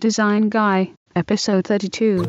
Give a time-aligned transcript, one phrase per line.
[0.00, 2.24] Design Guy, Episode 32.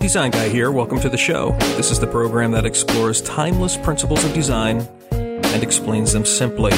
[0.00, 0.72] Design Guy here.
[0.72, 1.52] Welcome to the show.
[1.76, 4.80] This is the program that explores timeless principles of design
[5.12, 6.72] and explains them simply.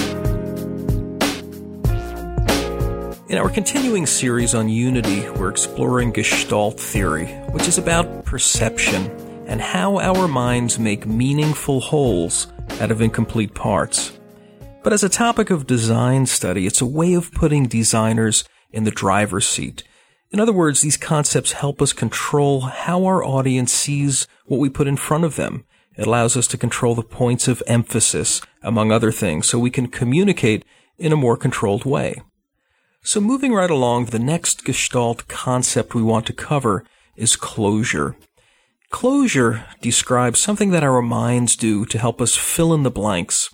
[3.35, 9.11] In our continuing series on Unity, we're exploring Gestalt theory, which is about perception
[9.49, 12.47] and how our minds make meaningful wholes
[12.81, 14.17] out of incomplete parts.
[14.85, 18.93] But as a topic of design study, it's a way of putting designers in the
[18.93, 19.83] driver's seat.
[20.31, 24.87] In other words, these concepts help us control how our audience sees what we put
[24.87, 25.65] in front of them.
[25.97, 29.89] It allows us to control the points of emphasis, among other things, so we can
[29.89, 30.65] communicate
[30.99, 32.23] in a more controlled way.
[33.07, 36.87] So moving right along, the next Gestalt concept we want to cover
[37.17, 38.17] is closure.
[38.89, 43.51] Closure describes something that our minds do to help us fill in the blanks.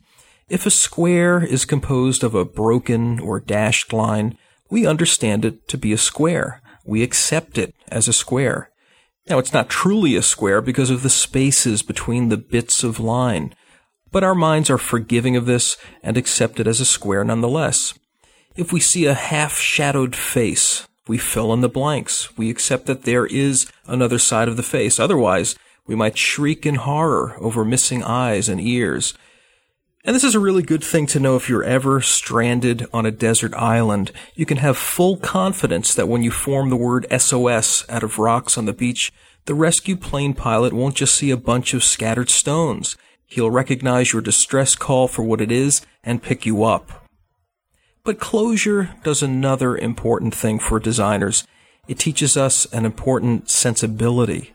[0.48, 4.39] If a square is composed of a broken or dashed line,
[4.70, 6.62] we understand it to be a square.
[6.85, 8.70] We accept it as a square.
[9.29, 13.57] Now, it's not truly a square because of the spaces between the bits of line,
[14.12, 17.95] but our minds are forgiving of this and accept it as a square nonetheless.
[18.56, 22.37] If we see a half shadowed face, we fill in the blanks.
[22.37, 24.98] We accept that there is another side of the face.
[24.98, 29.15] Otherwise, we might shriek in horror over missing eyes and ears.
[30.05, 33.12] And this is a really good thing to know if you're ever stranded on a
[33.12, 34.11] desert island.
[34.34, 38.59] You can have full confidence that when you form the word SOS out of rocks
[38.59, 39.12] on the beach,
[39.45, 42.97] the rescue plane pilot won't just see a bunch of scattered stones.
[43.27, 47.00] He'll recognize your distress call for what it is and pick you up.
[48.03, 51.47] But closure does another important thing for designers.
[51.87, 54.53] It teaches us an important sensibility.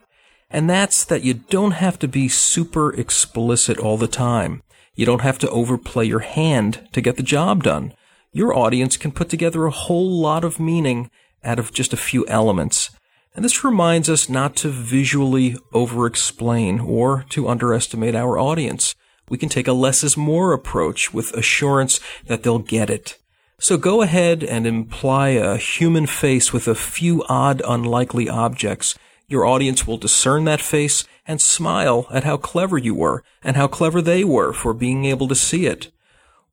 [0.50, 4.64] And that's that you don't have to be super explicit all the time.
[4.96, 7.94] You don't have to overplay your hand to get the job done.
[8.32, 11.12] Your audience can put together a whole lot of meaning
[11.44, 12.90] out of just a few elements.
[13.36, 18.96] And this reminds us not to visually over-explain or to underestimate our audience.
[19.28, 23.18] We can take a less is more approach with assurance that they'll get it.
[23.58, 28.98] So go ahead and imply a human face with a few odd, unlikely objects.
[29.28, 33.68] Your audience will discern that face and smile at how clever you were and how
[33.68, 35.90] clever they were for being able to see it.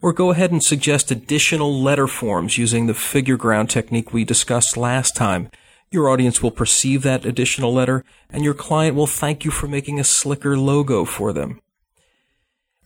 [0.01, 4.77] Or go ahead and suggest additional letter forms using the figure ground technique we discussed
[4.77, 5.51] last time.
[5.91, 9.99] Your audience will perceive that additional letter and your client will thank you for making
[10.01, 11.61] a slicker logo for them.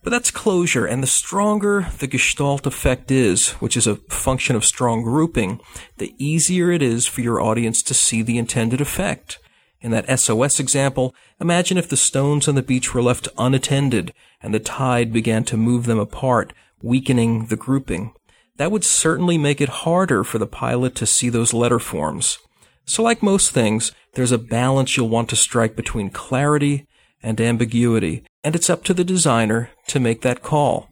[0.07, 4.63] But that's closure, and the stronger the Gestalt effect is, which is a function of
[4.63, 5.59] strong grouping,
[5.97, 9.37] the easier it is for your audience to see the intended effect.
[9.81, 14.53] In that SOS example, imagine if the stones on the beach were left unattended and
[14.53, 18.13] the tide began to move them apart, weakening the grouping.
[18.55, 22.39] That would certainly make it harder for the pilot to see those letter forms.
[22.85, 26.87] So like most things, there's a balance you'll want to strike between clarity
[27.21, 30.89] and ambiguity, and it's up to the designer to make that call.